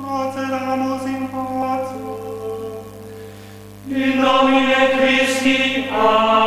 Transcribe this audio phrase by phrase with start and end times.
[0.00, 1.94] procedamos in pace.
[3.88, 6.39] In nomine Christi, Amen.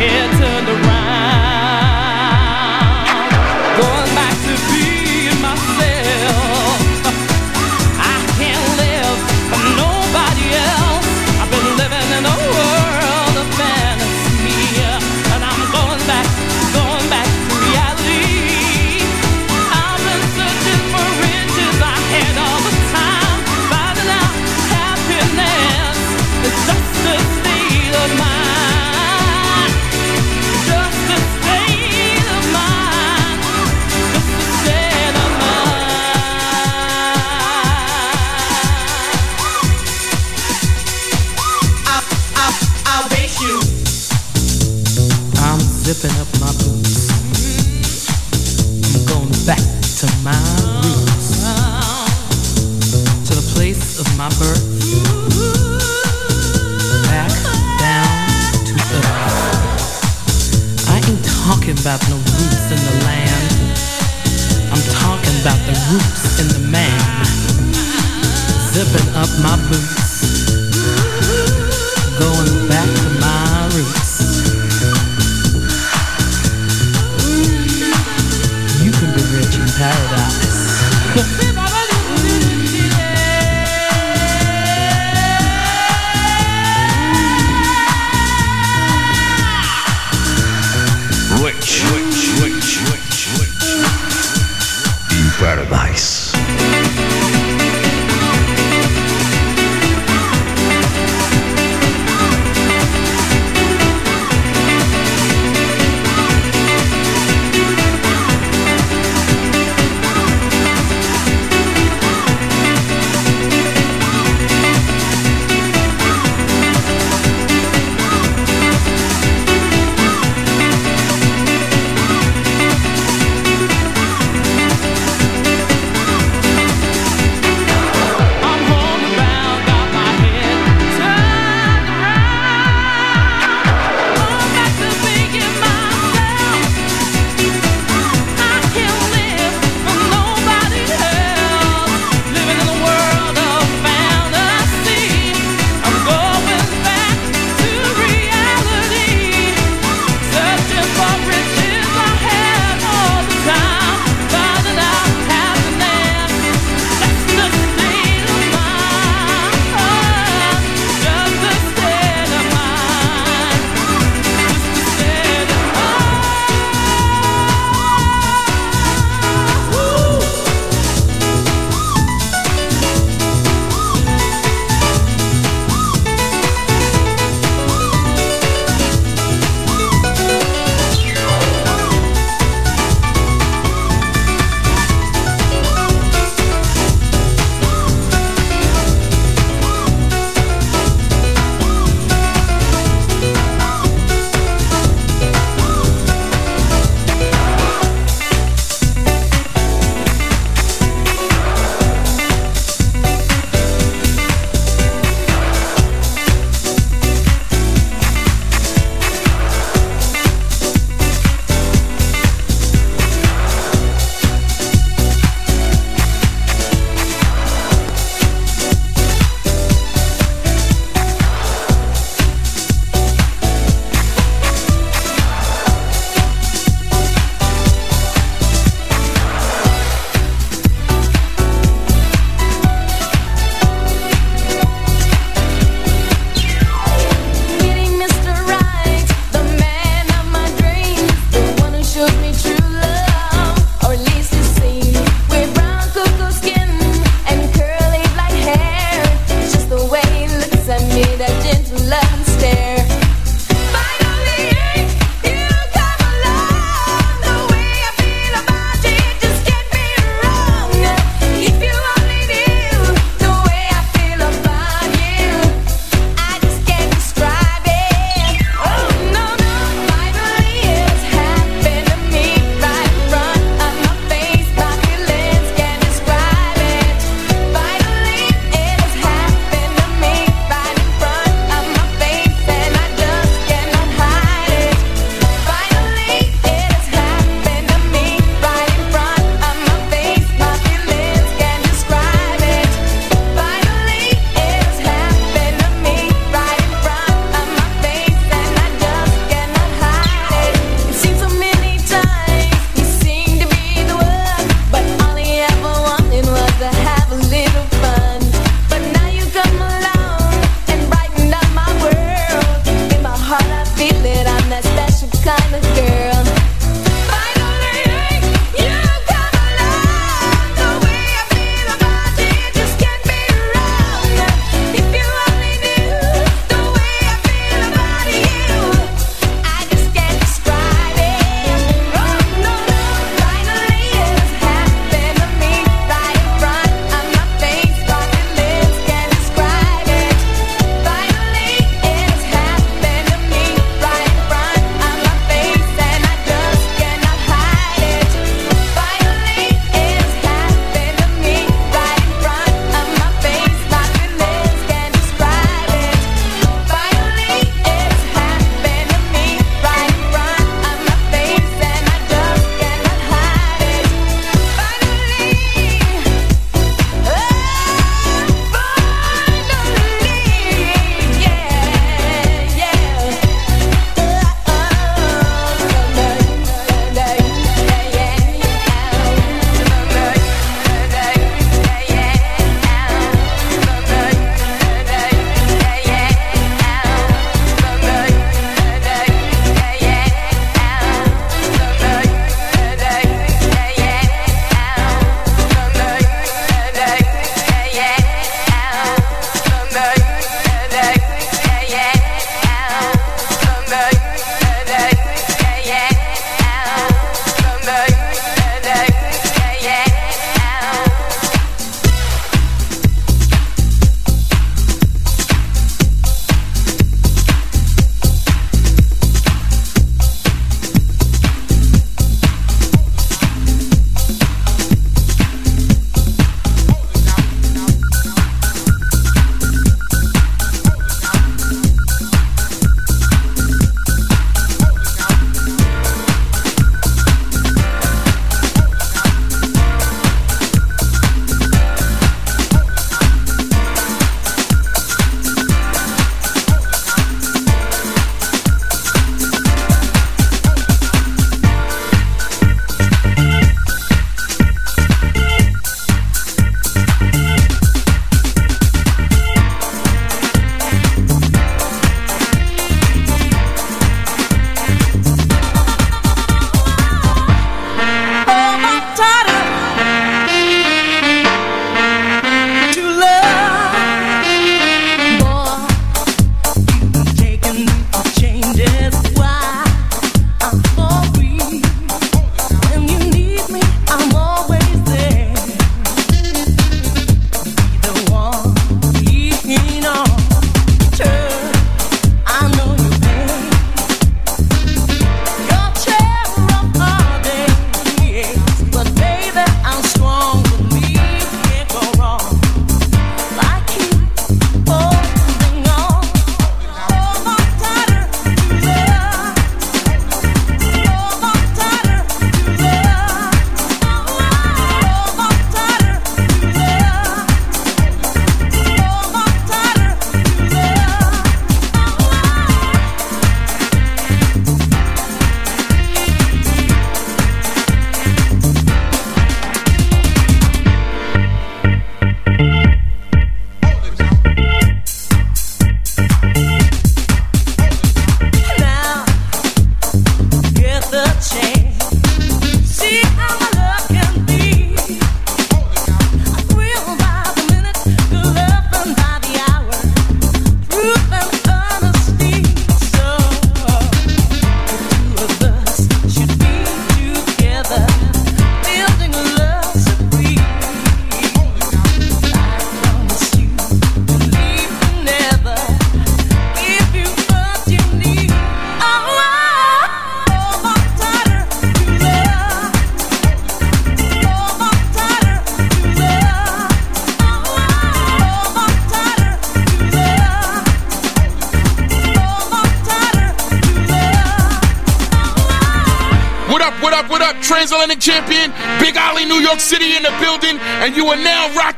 [0.00, 0.39] Got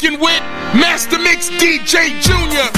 [0.03, 0.41] now rocking with
[0.75, 2.72] Master Mix DJ Junior.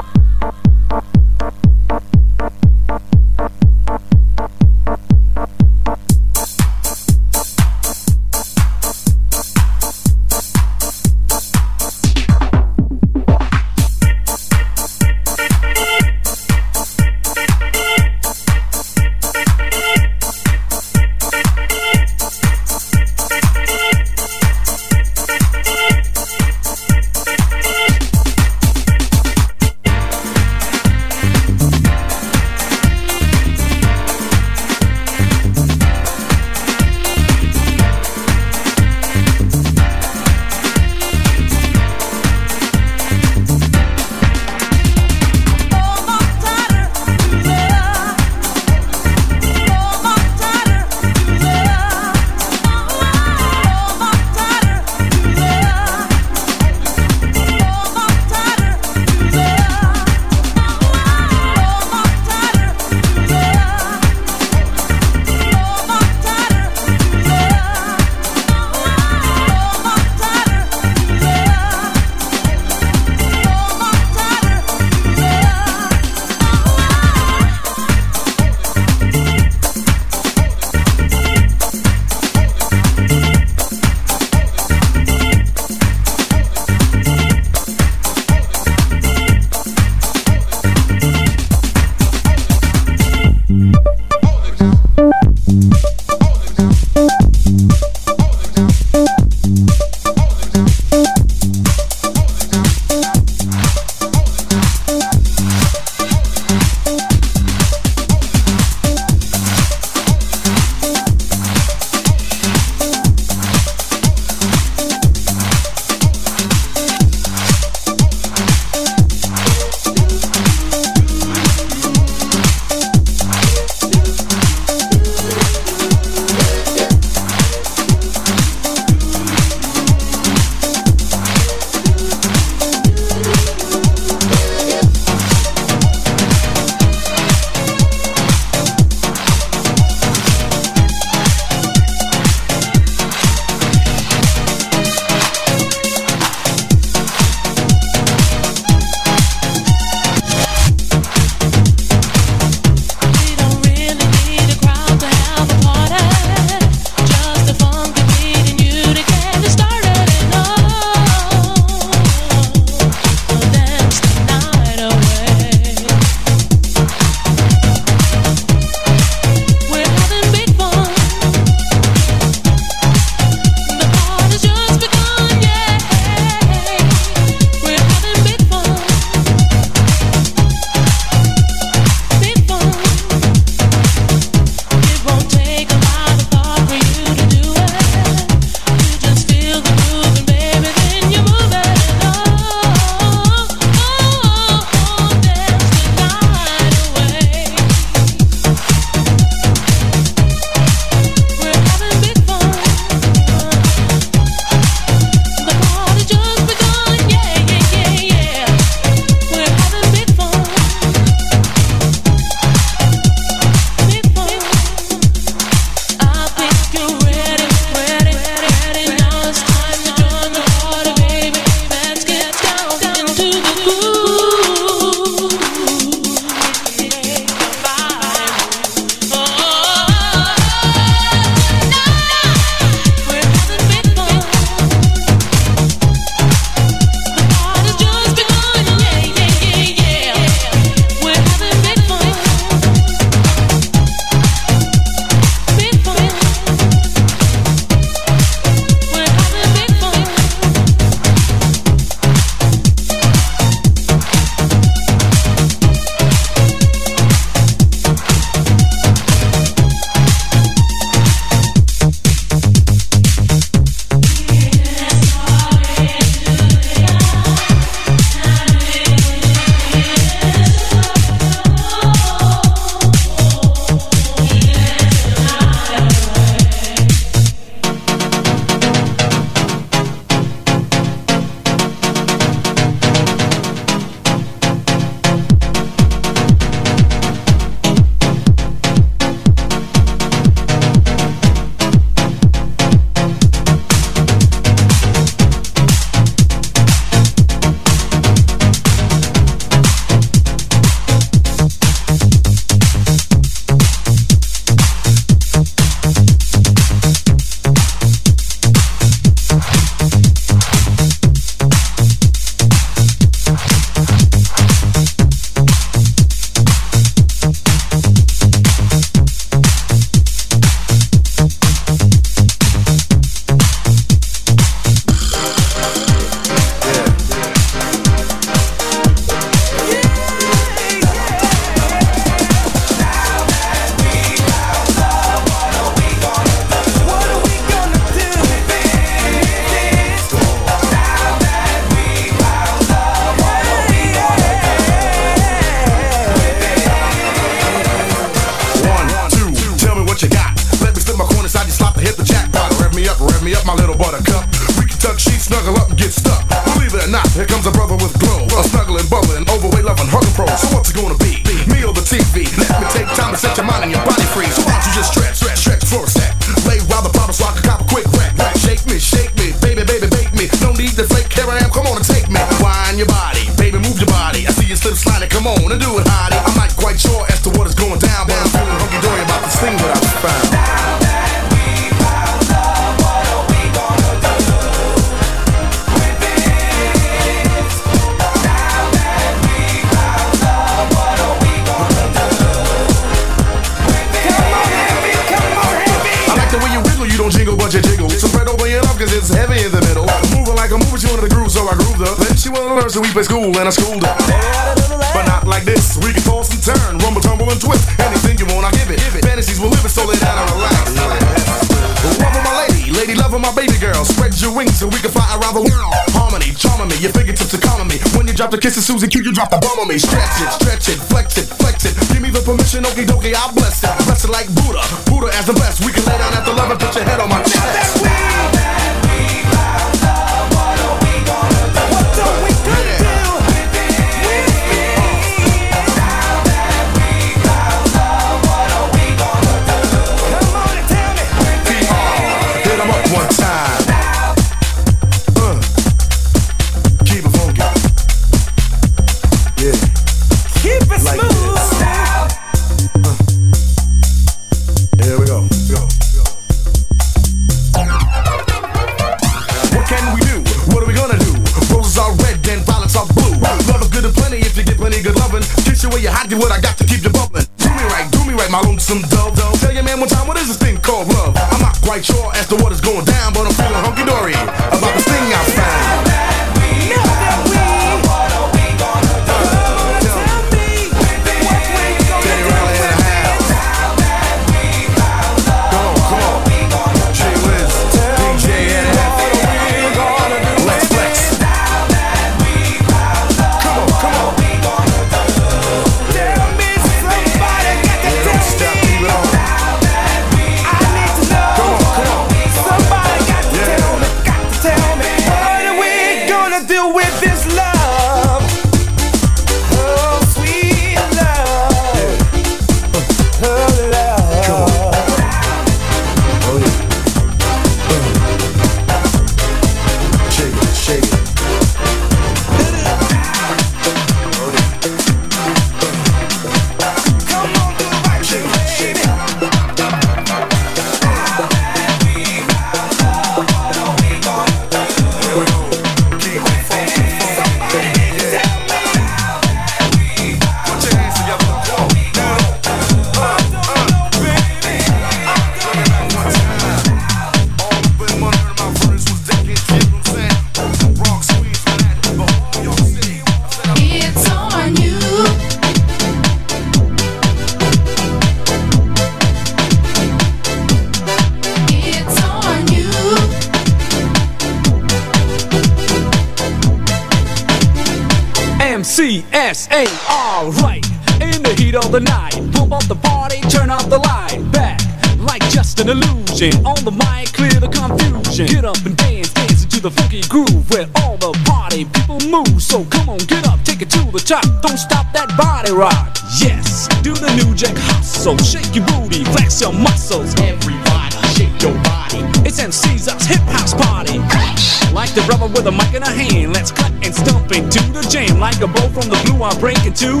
[599.24, 600.00] I'm breaking too.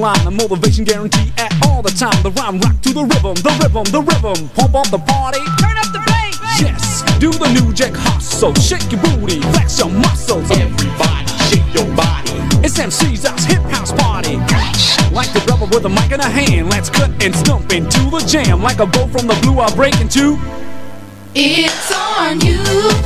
[0.00, 2.22] line, a motivation guarantee at all the time.
[2.22, 4.48] The rhyme rock to the rhythm, the rhythm, the rhythm.
[4.56, 6.40] Pump up the party, turn up the bass.
[6.60, 10.50] Yes, do the new jack hustle, shake your booty, flex your muscles.
[10.50, 12.32] Everybody, shake your body.
[12.64, 14.36] It's MC's house, hip house party.
[15.12, 18.24] Like the rubber with a mic in a hand, let's cut and stump into the
[18.26, 18.62] jam.
[18.62, 20.38] Like a bow from the blue, I break into.
[21.34, 22.99] It's on you.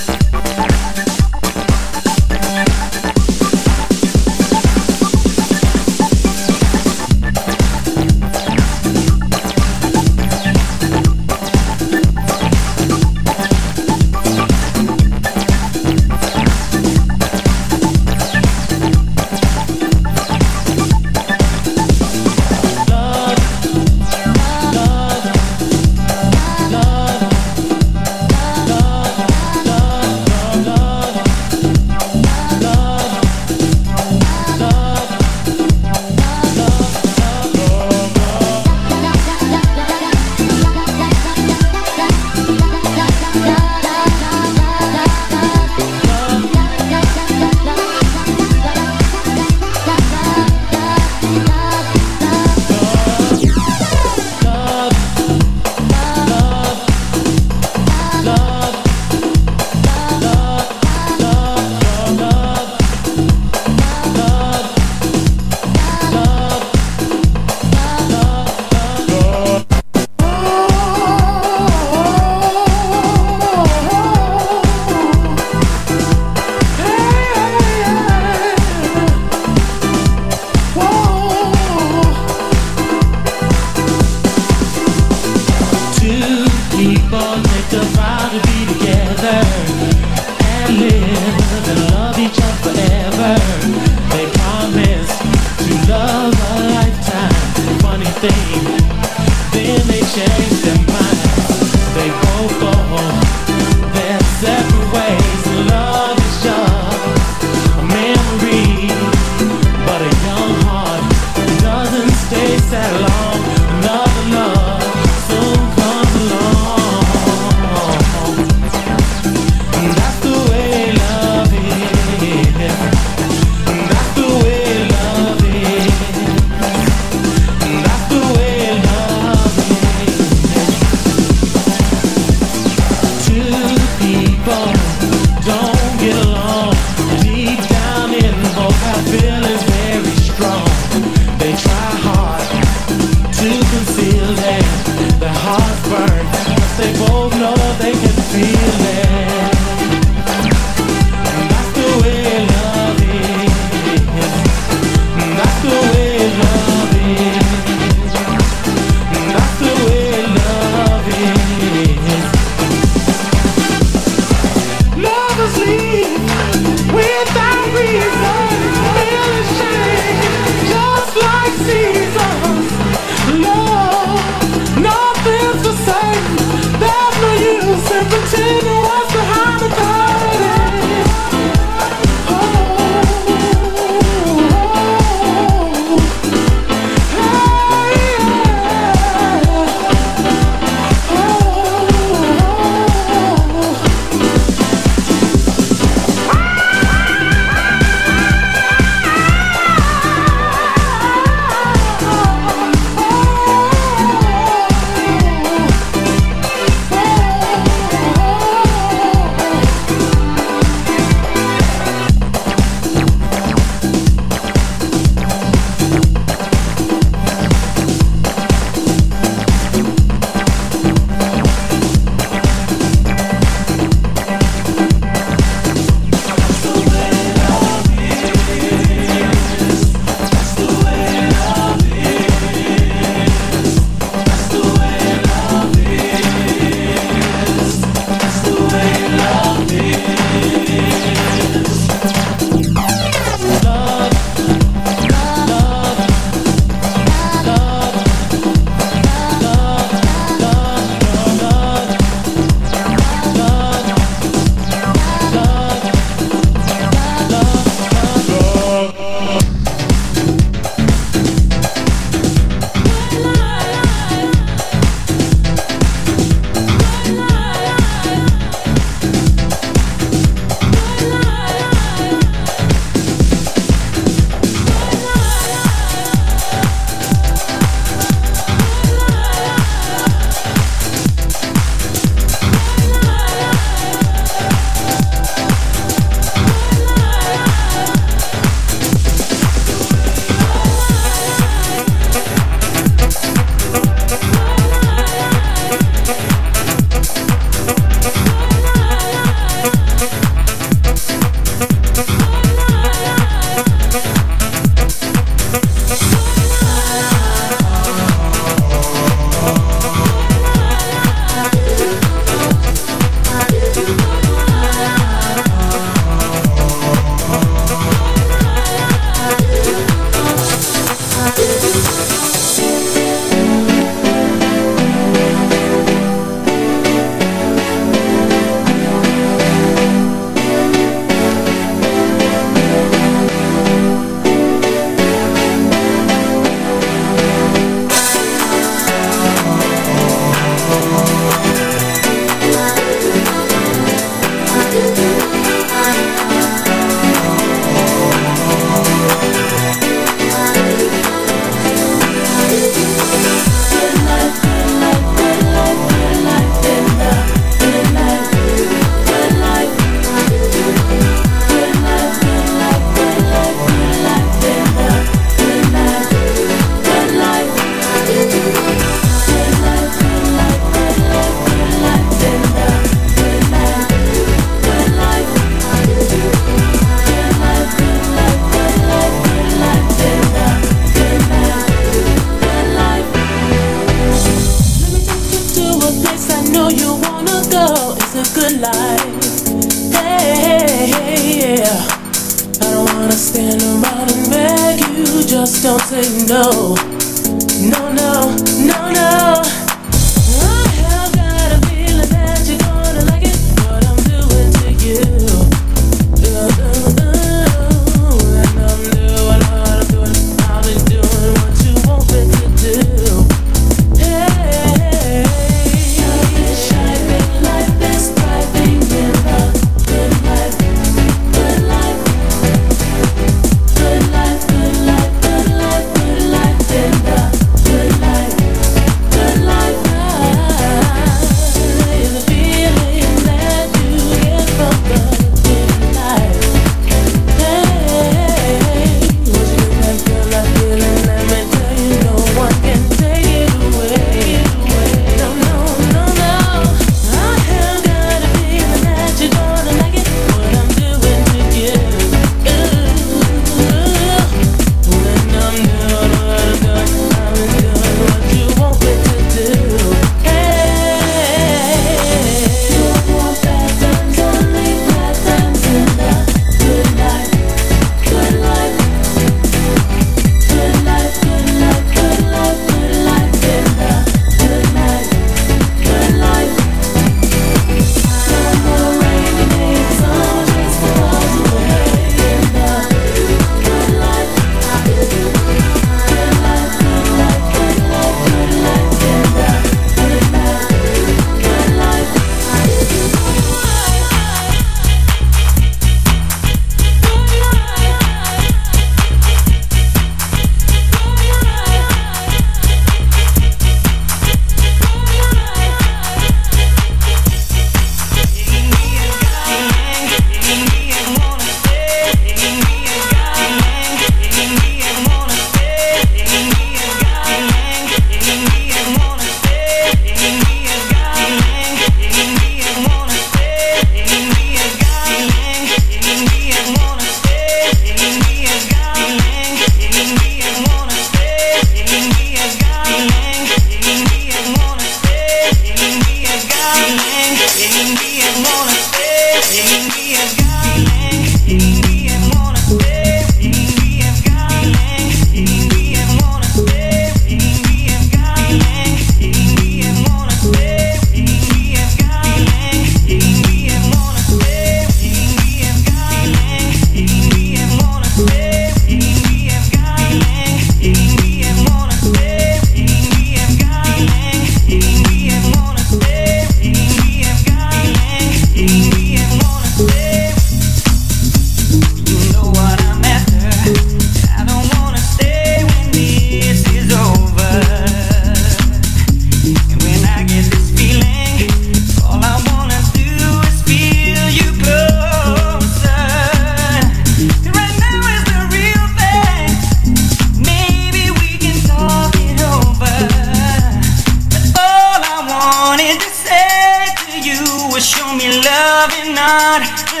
[599.59, 600.00] Not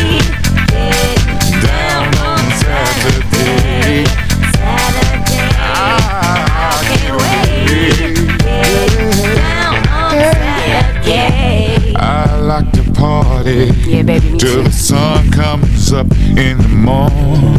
[13.43, 17.55] party yeah, baby, till the sun comes up in the morning.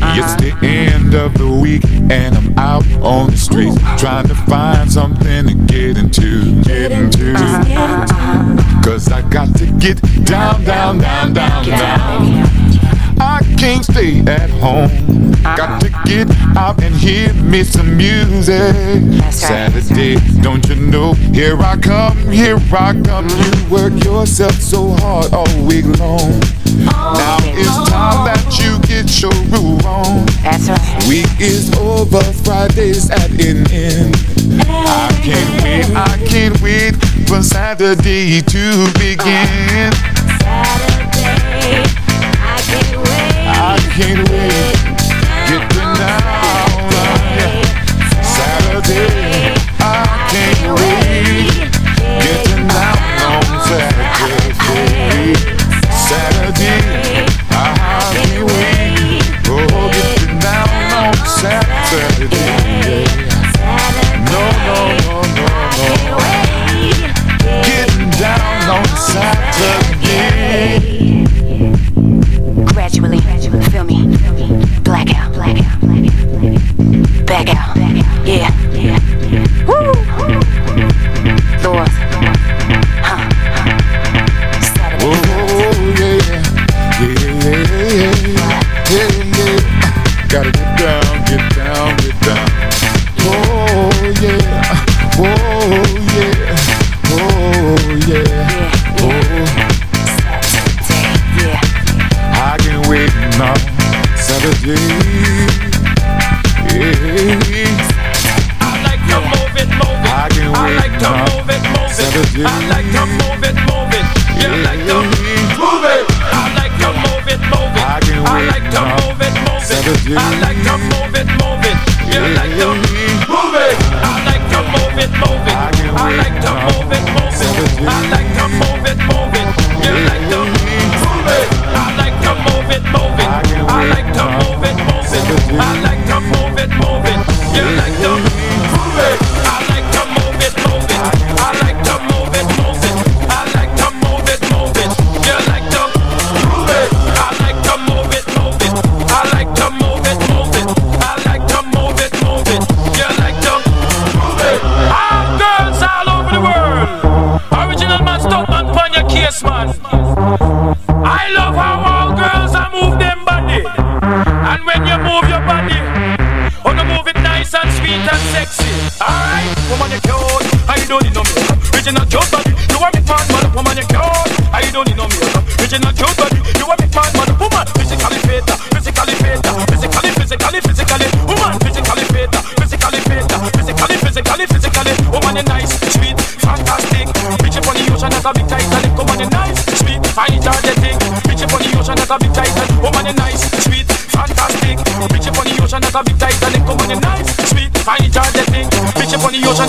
[0.00, 0.14] Uh-huh.
[0.16, 4.90] It's the end of the week and I'm out on the streets trying to find
[4.90, 7.34] something to get into, get into.
[7.34, 8.82] Uh-huh.
[8.82, 12.44] Cause I got to get down, down, down, down, down.
[12.44, 12.57] down
[13.58, 14.88] can't stay at home.
[15.44, 15.56] Uh-huh.
[15.56, 18.74] Got to get out and hear me some music.
[19.32, 21.14] Saturday, don't you know?
[21.34, 23.28] Here I come, here I come.
[23.28, 26.38] You work yourself so hard all week long.
[26.78, 30.26] Now it's time that you get your groove on.
[30.42, 31.04] That's right.
[31.08, 34.14] Week is over, Friday's at an end.
[34.70, 36.94] I can't wait, I can't wait
[37.26, 39.92] for Saturday to begin.
[40.44, 40.97] Uh, Saturday
[43.98, 44.67] can't wait.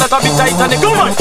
[0.10, 0.36] Stop it!
[0.36, 1.19] tight on the come on.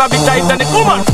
[0.00, 0.58] A big titan.
[0.72, 1.04] Woman,